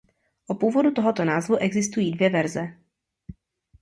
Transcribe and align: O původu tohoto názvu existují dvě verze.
O 0.47 0.55
původu 0.55 0.91
tohoto 0.91 1.25
názvu 1.25 1.55
existují 1.57 2.11
dvě 2.11 2.29
verze. 2.29 2.77